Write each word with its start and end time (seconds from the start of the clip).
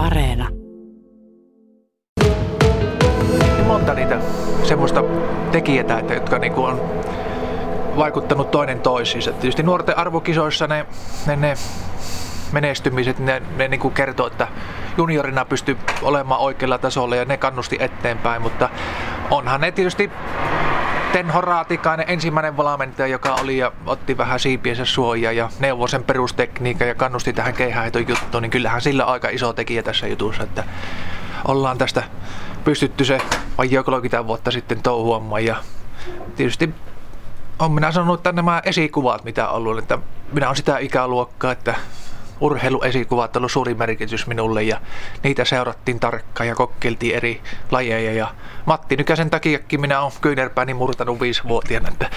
Areena. 0.00 0.48
Monta 3.66 3.94
niitä 3.94 4.18
semmoista 4.62 5.04
tekijätä, 5.52 6.02
jotka 6.14 6.38
niinku 6.38 6.64
on 6.64 6.80
vaikuttanut 7.96 8.50
toinen 8.50 8.80
toisiinsa. 8.80 9.32
Tietysti 9.32 9.62
nuorten 9.62 9.98
arvokisoissa 9.98 10.66
ne, 10.66 10.86
ne, 11.26 11.36
ne 11.36 11.54
menestymiset, 12.52 13.18
ne, 13.18 13.42
ne 13.56 13.68
niin 13.68 13.80
kuin 13.80 13.94
kertoo, 13.94 14.26
että 14.26 14.48
juniorina 14.96 15.44
pystyy 15.44 15.76
olemaan 16.02 16.40
oikealla 16.40 16.78
tasolla 16.78 17.16
ja 17.16 17.24
ne 17.24 17.36
kannusti 17.36 17.76
eteenpäin, 17.80 18.42
mutta 18.42 18.68
onhan 19.30 19.60
ne 19.60 19.72
tietysti 19.72 20.10
Tenho 21.12 21.40
Raatikainen 21.40 22.06
ensimmäinen 22.08 22.56
valmentaja, 22.56 23.06
joka 23.06 23.34
oli 23.34 23.58
ja 23.58 23.72
otti 23.86 24.18
vähän 24.18 24.40
siipiensä 24.40 24.84
suojaa 24.84 25.32
ja 25.32 25.48
neuvoi 25.60 25.88
sen 25.88 26.04
perustekniikan 26.04 26.88
ja 26.88 26.94
kannusti 26.94 27.32
tähän 27.32 27.54
keihäheiton 27.54 28.08
juttuun, 28.08 28.42
niin 28.42 28.50
kyllähän 28.50 28.80
sillä 28.80 29.04
aika 29.04 29.28
iso 29.28 29.52
tekijä 29.52 29.82
tässä 29.82 30.06
jutussa, 30.06 30.42
että 30.42 30.64
ollaan 31.48 31.78
tästä 31.78 32.02
pystytty 32.64 33.04
se 33.04 33.18
30 33.84 34.26
vuotta 34.26 34.50
sitten 34.50 34.82
touhuamaan 34.82 35.44
ja 35.44 35.56
tietysti 36.36 36.74
on 37.58 37.72
minä 37.72 37.92
sanonut, 37.92 38.20
että 38.20 38.32
nämä 38.32 38.62
esikuvat, 38.64 39.24
mitä 39.24 39.48
on 39.48 39.56
ollut, 39.56 39.78
että 39.78 39.98
minä 40.32 40.46
olen 40.46 40.56
sitä 40.56 40.78
ikäluokkaa, 40.78 41.52
että 41.52 41.74
urheiluesikuvat 42.40 43.36
ollut 43.36 43.52
suuri 43.52 43.74
merkitys 43.74 44.26
minulle 44.26 44.62
ja 44.62 44.80
niitä 45.22 45.44
seurattiin 45.44 46.00
tarkkaan 46.00 46.48
ja 46.48 46.54
kokeiltiin 46.54 47.16
eri 47.16 47.40
lajeja. 47.70 48.12
Ja 48.12 48.34
Matti 48.66 48.96
Nykäsen 48.96 49.30
takiakin 49.30 49.80
minä 49.80 50.00
olen 50.00 50.12
kyynärpääni 50.20 50.74
murtanut 50.74 51.20
viisivuotiaana, 51.20 51.88
että 51.88 52.10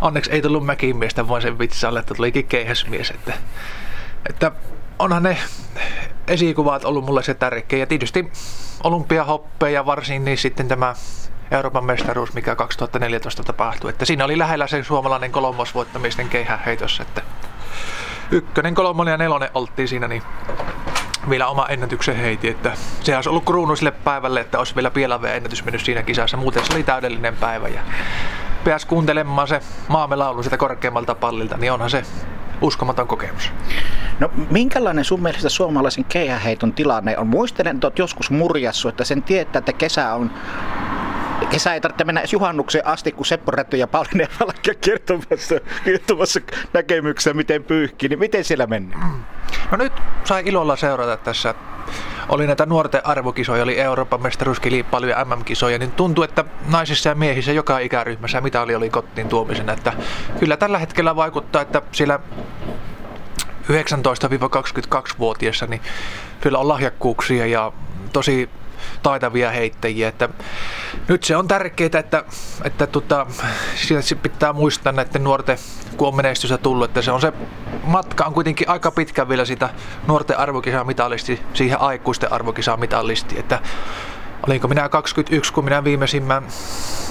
onneksi 0.00 0.32
ei 0.32 0.42
tullut 0.42 0.66
mäkimiestä, 0.66 1.28
vaan 1.28 1.42
sen 1.42 1.58
vitsalle, 1.58 2.00
että 2.00 2.14
tulikin 2.14 2.46
keihäsmies. 2.46 3.10
Että, 3.10 3.32
että 4.28 4.52
onhan 4.98 5.22
ne 5.22 5.36
esikuvat 6.28 6.84
ollut 6.84 7.04
mulle 7.04 7.22
se 7.22 7.34
tärkeä 7.34 7.78
ja 7.78 7.86
tietysti 7.86 8.32
olympiahoppeja 8.84 9.86
varsin, 9.86 10.24
niin 10.24 10.38
sitten 10.38 10.68
tämä 10.68 10.94
Euroopan 11.50 11.84
mestaruus, 11.84 12.34
mikä 12.34 12.56
2014 12.56 13.42
tapahtui. 13.42 13.90
Että 13.90 14.04
siinä 14.04 14.24
oli 14.24 14.38
lähellä 14.38 14.66
se 14.66 14.84
suomalainen 14.84 15.32
kolmosvoittamisten 15.32 16.28
keihäheitossa, 16.28 17.02
että 17.02 17.22
ykkönen, 18.30 18.74
kolmonen 18.74 19.12
ja 19.12 19.18
nelonen 19.18 19.50
oltiin 19.54 19.88
siinä, 19.88 20.08
niin 20.08 20.22
vielä 21.30 21.48
oma 21.48 21.66
ennätyksen 21.66 22.16
heiti, 22.16 22.48
että 22.48 22.72
se 23.02 23.16
olisi 23.16 23.28
ollut 23.28 23.44
kruunu 23.44 23.76
sille 23.76 23.90
päivälle, 23.90 24.40
että 24.40 24.58
olisi 24.58 24.74
vielä 24.74 24.90
pielaveen 24.90 25.36
ennätys 25.36 25.64
mennyt 25.64 25.84
siinä 25.84 26.02
kisassa. 26.02 26.36
Muuten 26.36 26.64
se 26.66 26.74
oli 26.74 26.82
täydellinen 26.82 27.36
päivä 27.36 27.68
ja 27.68 27.80
pääsi 28.64 28.86
kuuntelemaan 28.86 29.48
se 29.48 29.60
maamme 29.88 30.16
laulu 30.16 30.42
sitä 30.42 30.56
korkeammalta 30.56 31.14
pallilta, 31.14 31.56
niin 31.56 31.72
onhan 31.72 31.90
se 31.90 32.02
uskomaton 32.60 33.06
kokemus. 33.08 33.52
No 34.20 34.30
minkälainen 34.50 35.04
sun 35.04 35.22
mielestä 35.22 35.48
suomalaisen 35.48 36.04
keihäheiton 36.04 36.72
tilanne 36.72 37.18
on? 37.18 37.26
Muistelen, 37.26 37.74
että 37.74 37.86
olet 37.86 37.98
joskus 37.98 38.30
murjassu, 38.30 38.88
että 38.88 39.04
sen 39.04 39.22
tietää, 39.22 39.58
että 39.58 39.72
kesä 39.72 40.14
on 40.14 40.30
kesä 41.50 41.74
ei 41.74 41.80
tarvitse 41.80 42.04
mennä 42.04 42.22
juhannukseen 42.32 42.86
asti, 42.86 43.12
kun 43.12 43.26
Seppo 43.26 43.50
Rättö 43.50 43.76
ja 43.76 43.86
Pauli 43.86 44.08
Nevalakka 44.14 44.72
kertomassa, 44.80 45.54
kertomassa 45.84 46.40
näkemyksiä, 46.72 47.34
miten 47.34 47.64
pyyhkii, 47.64 48.08
niin 48.08 48.18
miten 48.18 48.44
siellä 48.44 48.66
mennään? 48.66 49.26
No 49.70 49.76
nyt 49.76 49.92
sai 50.24 50.42
ilolla 50.46 50.76
seurata 50.76 51.16
tässä. 51.16 51.54
Oli 52.28 52.46
näitä 52.46 52.66
nuorten 52.66 53.06
arvokisoja, 53.06 53.62
oli 53.62 53.80
Euroopan 53.80 54.22
mestaruuskilpailu 54.22 55.06
ja 55.06 55.24
MM-kisoja, 55.24 55.78
niin 55.78 55.92
tuntuu, 55.92 56.24
että 56.24 56.44
naisissa 56.68 57.08
ja 57.08 57.14
miehissä 57.14 57.52
joka 57.52 57.78
ikäryhmässä 57.78 58.40
mitä 58.40 58.62
oli, 58.62 58.74
oli 58.74 58.90
kotiin 58.90 59.28
tuomisen. 59.28 59.68
Että 59.68 59.92
kyllä 60.40 60.56
tällä 60.56 60.78
hetkellä 60.78 61.16
vaikuttaa, 61.16 61.62
että 61.62 61.82
siellä 61.92 62.18
19-22-vuotiaissa 63.70 65.66
niin 65.66 65.80
kyllä 66.40 66.58
on 66.58 66.68
lahjakkuuksia 66.68 67.46
ja 67.46 67.72
tosi 68.12 68.50
taitavia 69.02 69.50
heittäjiä. 69.50 70.08
Että 70.08 70.28
nyt 71.08 71.24
se 71.24 71.36
on 71.36 71.48
tärkeää, 71.48 71.90
että, 71.98 72.24
että 72.64 72.86
tota, 72.86 73.26
siitä 73.74 74.22
pitää 74.22 74.52
muistaa 74.52 74.92
näiden 74.92 75.24
nuorten, 75.24 75.58
kun 75.96 76.08
on 76.08 76.16
menestystä 76.16 76.58
tullut, 76.58 76.84
että 76.84 77.02
se 77.02 77.12
on 77.12 77.20
se 77.20 77.32
matka 77.84 78.24
on 78.24 78.34
kuitenkin 78.34 78.68
aika 78.68 78.90
pitkä 78.90 79.28
vielä 79.28 79.44
sitä 79.44 79.68
nuorten 80.06 80.38
arvokisamitalisti 80.38 81.40
siihen 81.54 81.80
aikuisten 81.80 82.32
arvokisamitalisti, 82.32 83.38
että 83.38 83.60
olinko 84.46 84.68
minä 84.68 84.88
21, 84.88 85.52
kun 85.52 85.64
minä 85.64 85.84
viimeisimmän 85.84 86.46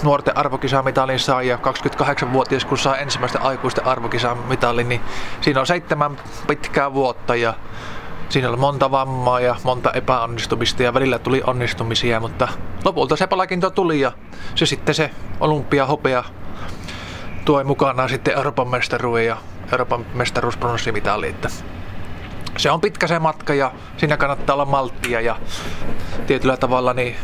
nuorten 0.03 0.37
arvokisamitalin 0.37 1.19
sain 1.19 1.47
ja 1.47 1.55
28-vuotias, 1.55 2.65
kun 2.65 2.77
saa 2.77 2.97
ensimmäistä 2.97 3.39
aikuisten 3.39 3.85
arvokisamitalin, 3.85 4.89
niin 4.89 5.01
siinä 5.41 5.59
on 5.59 5.67
seitsemän 5.67 6.17
pitkää 6.47 6.93
vuotta 6.93 7.35
ja 7.35 7.53
Siinä 8.29 8.49
oli 8.49 8.57
monta 8.57 8.91
vammaa 8.91 9.39
ja 9.39 9.55
monta 9.63 9.91
epäonnistumista 9.91 10.83
ja 10.83 10.93
välillä 10.93 11.19
tuli 11.19 11.41
onnistumisia, 11.45 12.19
mutta 12.19 12.47
lopulta 12.85 13.15
se 13.15 13.27
palkinto 13.27 13.69
tuli 13.69 13.99
ja 13.99 14.11
se 14.55 14.65
sitten 14.65 14.95
se 14.95 15.11
olympiahopea 15.39 16.23
tuo 17.45 17.63
mukanaan 17.63 18.09
sitten 18.09 18.33
Euroopan 18.37 18.67
mestaruuden 18.67 19.25
ja 19.25 19.37
Euroopan 19.71 20.05
mestaruusbronssimitali. 20.13 21.27
Että 21.27 21.49
se 22.57 22.71
on 22.71 22.81
pitkä 22.81 23.07
se 23.07 23.19
matka 23.19 23.53
ja 23.53 23.71
siinä 23.97 24.17
kannattaa 24.17 24.53
olla 24.53 24.65
malttia 24.65 25.21
ja 25.21 25.35
tietyllä 26.27 26.57
tavalla 26.57 26.93
niin 26.93 27.15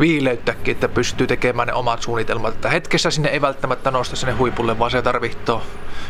viileyttäkin, 0.00 0.72
että 0.72 0.88
pystyy 0.88 1.26
tekemään 1.26 1.68
ne 1.68 1.74
omat 1.74 2.02
suunnitelmat. 2.02 2.54
Että 2.54 2.68
hetkessä 2.68 3.10
sinne 3.10 3.28
ei 3.28 3.40
välttämättä 3.40 3.90
nosta 3.90 4.16
sinne 4.16 4.32
huipulle, 4.32 4.78
vaan 4.78 4.90
se 4.90 5.02
tarvitsee 5.02 5.56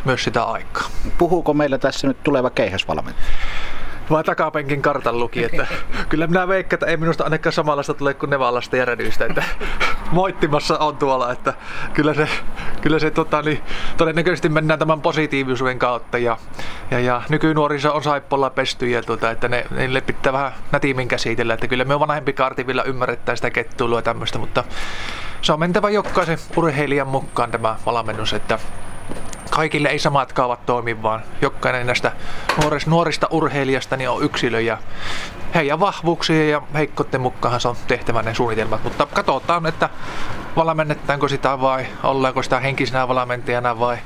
myös 0.04 0.24
sitä 0.24 0.44
aikaa. 0.44 0.88
Puhuuko 1.18 1.54
meillä 1.54 1.78
tässä 1.78 2.06
nyt 2.06 2.22
tuleva 2.22 2.50
keihäsvalmentaja? 2.50 3.26
Vai 4.10 4.24
takapenkin 4.24 4.82
kartan 4.82 5.18
luki, 5.18 5.44
että 5.44 5.66
kyllä 6.08 6.26
minä 6.26 6.48
veikkaan, 6.48 6.76
että 6.76 6.86
ei 6.86 6.96
minusta 6.96 7.24
ainakaan 7.24 7.52
samanlaista 7.52 7.94
tule 7.94 8.14
kuin 8.14 8.30
Nevallasta 8.30 8.76
ja 8.76 8.84
Rädystä, 8.84 9.26
että 9.26 9.42
moittimassa 10.10 10.78
on 10.78 10.96
tuolla, 10.96 11.32
että 11.32 11.54
kyllä 11.94 12.14
se, 12.14 12.28
kyllä 12.80 12.98
se 12.98 13.10
tota, 13.10 13.42
niin, 13.42 13.62
todennäköisesti 13.96 14.48
mennään 14.48 14.78
tämän 14.78 15.00
positiivisuuden 15.00 15.78
kautta 15.78 16.18
ja, 16.18 16.36
ja, 16.90 17.00
ja 17.00 17.22
nykynuoriso 17.28 17.94
on 17.94 18.02
saippolla 18.02 18.50
pestyjä, 18.50 19.02
tuota, 19.02 19.30
että 19.30 19.48
ne, 19.48 19.66
niille 19.70 20.00
pitää 20.00 20.32
vähän 20.32 20.52
nätimin 20.72 21.08
käsitellä, 21.08 21.54
että 21.54 21.68
kyllä 21.68 21.84
me 21.84 22.00
vanhempi 22.00 22.32
kaarti 22.32 22.66
vielä 22.66 22.82
ymmärrettää 22.82 23.36
sitä 23.36 23.50
kettuilua 23.50 23.98
ja 23.98 24.02
tämmöistä, 24.02 24.38
mutta 24.38 24.64
se 25.42 25.52
on 25.52 25.60
mentävä 25.60 25.90
jokaisen 25.90 26.38
urheilijan 26.56 27.08
mukaan 27.08 27.50
tämä 27.50 27.76
valmennus, 27.86 28.32
että 28.32 28.58
kaikille 29.56 29.88
ei 29.88 29.98
samat 29.98 30.32
kaavat 30.32 30.66
toimi, 30.66 31.02
vaan 31.02 31.22
jokainen 31.42 31.86
näistä 31.86 32.12
nuorista, 32.62 32.90
nuorista 32.90 33.26
urheilijasta 33.30 33.96
niin 33.96 34.10
on 34.10 34.22
yksilö 34.22 34.60
ja 34.60 34.78
heidän 35.54 35.80
vahvuuksia 35.80 36.48
ja 36.48 36.62
heikkoiden 36.74 37.20
mukaan 37.20 37.60
se 37.60 37.68
on 37.68 37.76
tehtävä 37.88 38.22
ne 38.22 38.34
suunnitelmat. 38.34 38.84
Mutta 38.84 39.06
katsotaan, 39.06 39.66
että 39.66 39.88
valmennetaanko 40.56 41.28
sitä 41.28 41.60
vai 41.60 41.86
ollaanko 42.02 42.42
sitä 42.42 42.60
henkisenä 42.60 43.08
valmentajana 43.08 43.78
vai 43.78 43.98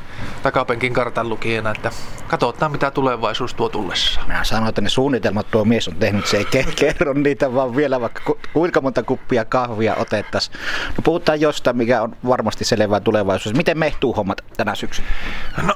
takapenkin 0.42 0.92
kartan 0.92 1.28
lukijana, 1.28 1.70
että 1.70 1.90
katsotaan 2.28 2.72
mitä 2.72 2.90
tulevaisuus 2.90 3.54
tuo 3.54 3.68
tullessa. 3.68 4.20
Mä 4.26 4.44
sanoin, 4.44 4.68
että 4.68 4.80
ne 4.80 4.88
suunnitelmat 4.88 5.50
tuo 5.50 5.64
mies 5.64 5.88
on 5.88 5.94
tehnyt, 5.94 6.26
se 6.26 6.36
ei 6.36 6.44
kerro 6.76 7.12
niitä, 7.12 7.54
vaan 7.54 7.76
vielä 7.76 8.00
vaikka 8.00 8.34
kuinka 8.52 8.80
monta 8.80 9.02
kuppia 9.02 9.44
kahvia 9.44 9.94
otettaisiin. 9.94 10.56
No 10.88 11.02
puhutaan 11.04 11.40
jostain, 11.40 11.76
mikä 11.76 12.02
on 12.02 12.16
varmasti 12.26 12.64
selvää 12.64 13.00
tulevaisuudessa. 13.00 13.56
Miten 13.56 13.78
mehtuu 13.78 14.12
hommat 14.12 14.44
tänä 14.56 14.74
syksynä? 14.74 15.08
No 15.62 15.74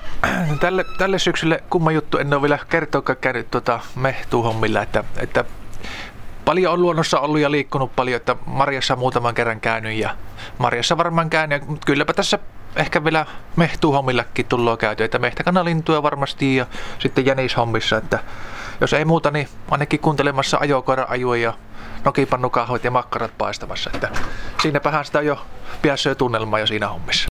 tälle, 0.61 0.85
tälle 0.99 1.19
syksylle 1.19 1.63
kumma 1.71 1.93
juttu, 1.93 2.19
en 2.19 2.35
ole 2.35 2.43
vielä 2.43 2.59
kertoakaan 2.69 3.17
käynyt 3.21 3.51
tuota 3.51 3.81
mehtuu 3.97 4.43
hommilla, 4.43 4.83
että, 4.83 5.05
että 5.17 5.45
paljon 6.45 6.73
on 6.73 6.83
luonnossa 6.83 7.21
ollut 7.21 7.41
ja 7.41 7.51
liikkunut 7.51 7.97
paljon, 7.97 8.17
että 8.17 8.37
Marjassa 8.47 8.97
muutaman 8.97 9.35
kerran 9.35 9.61
käynyt 9.61 9.95
ja 9.95 10.17
Marjassa 10.59 10.99
varmaan 10.99 11.31
käynyt, 11.31 11.69
mutta 11.69 11.87
kylläpä 11.87 12.13
tässä 12.13 12.39
ehkä 12.77 13.05
vielä 13.05 13.27
mehtuuhommillakin 13.57 14.47
tullaan 14.47 14.79
käyty, 14.79 15.05
että 15.05 15.19
mehtäkanalintuja 15.19 16.03
varmasti 16.03 16.57
ja 16.57 16.67
sitten 16.99 17.27
jänishommissa, 17.27 17.97
että 17.97 18.19
jos 18.81 18.93
ei 18.93 19.05
muuta, 19.05 19.31
niin 19.31 19.49
ainakin 19.71 20.01
kuuntelemassa 20.01 20.59
ajokoira 20.61 21.07
ajoja 21.09 21.43
ja 21.43 21.55
nokipannukahvit 22.05 22.85
ja 22.85 22.91
makkarat 22.91 23.39
paistavassa, 23.39 23.91
että 23.95 24.09
siinäpähän 24.63 25.05
sitä 25.05 25.21
jo 25.21 25.47
pääsee 25.83 26.15
tunnelmaa 26.15 26.59
jo 26.59 26.67
siinä 26.67 26.89
hommissa. 26.89 27.34